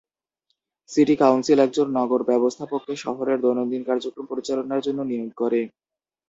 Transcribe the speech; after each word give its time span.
City 0.89 1.15
council 1.21 1.57
একজন 1.61 1.87
নগর 1.97 2.21
ব্যবস্থাপককে 2.29 2.93
শহরের 3.03 3.37
দৈনন্দিন 3.43 3.81
কাজকর্ম 3.89 4.25
পরিচালনার 4.31 4.83
জন্য 4.85 4.99
নিয়োগ 5.09 5.31
করে। 5.37 5.61